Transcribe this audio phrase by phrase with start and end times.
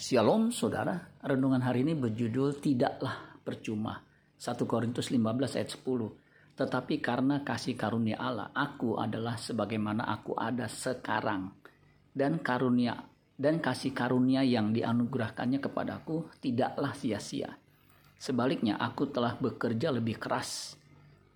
[0.00, 4.00] Shalom saudara, renungan hari ini berjudul Tidaklah Percuma.
[4.40, 6.56] 1 Korintus 15 ayat 10.
[6.56, 11.52] Tetapi karena kasih karunia Allah, aku adalah sebagaimana aku ada sekarang.
[12.16, 12.96] Dan karunia
[13.36, 17.60] dan kasih karunia yang dianugerahkannya kepadaku tidaklah sia-sia.
[18.16, 20.80] Sebaliknya aku telah bekerja lebih keras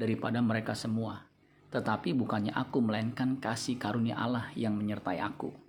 [0.01, 1.21] daripada mereka semua.
[1.69, 5.64] Tetapi bukannya aku melainkan kasih karunia Allah yang menyertai aku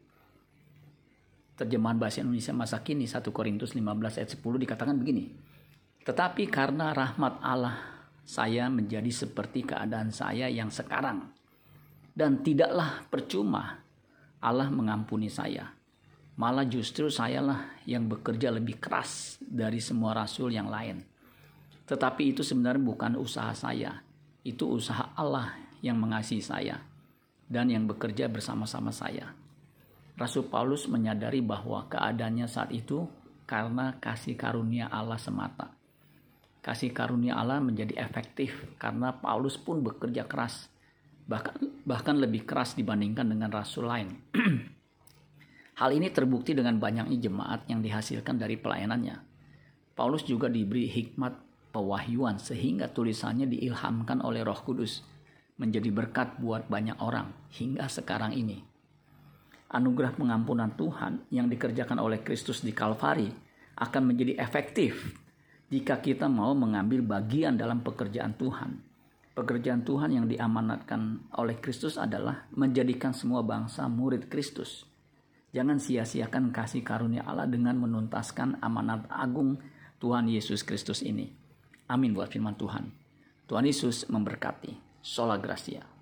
[1.56, 5.32] terjemahan bahasa Indonesia masa kini 1 Korintus 15 ayat 10 dikatakan begini.
[6.06, 7.80] Tetapi karena rahmat Allah
[8.28, 11.32] saya menjadi seperti keadaan saya yang sekarang.
[12.16, 13.84] Dan tidaklah percuma
[14.40, 15.72] Allah mengampuni saya.
[16.36, 21.00] Malah justru sayalah yang bekerja lebih keras dari semua rasul yang lain.
[21.88, 24.04] Tetapi itu sebenarnya bukan usaha saya.
[24.44, 26.82] Itu usaha Allah yang mengasihi saya
[27.48, 29.45] dan yang bekerja bersama-sama saya.
[30.16, 33.04] Rasul Paulus menyadari bahwa keadaannya saat itu
[33.44, 35.76] karena kasih karunia Allah semata.
[36.64, 40.72] Kasih karunia Allah menjadi efektif karena Paulus pun bekerja keras,
[41.28, 44.16] bahkan bahkan lebih keras dibandingkan dengan rasul lain.
[45.84, 49.20] Hal ini terbukti dengan banyaknya jemaat yang dihasilkan dari pelayanannya.
[50.00, 51.36] Paulus juga diberi hikmat
[51.76, 55.04] pewahyuan sehingga tulisannya diilhamkan oleh Roh Kudus
[55.60, 58.75] menjadi berkat buat banyak orang hingga sekarang ini
[59.70, 63.30] anugerah pengampunan Tuhan yang dikerjakan oleh Kristus di Kalvari
[63.76, 65.18] akan menjadi efektif
[65.68, 68.80] jika kita mau mengambil bagian dalam pekerjaan Tuhan.
[69.36, 74.88] Pekerjaan Tuhan yang diamanatkan oleh Kristus adalah menjadikan semua bangsa murid Kristus.
[75.52, 79.60] Jangan sia-siakan kasih karunia Allah dengan menuntaskan amanat agung
[80.00, 81.32] Tuhan Yesus Kristus ini.
[81.92, 82.92] Amin buat firman Tuhan.
[83.48, 85.04] Tuhan Yesus memberkati.
[85.06, 85.95] Sola Gracia.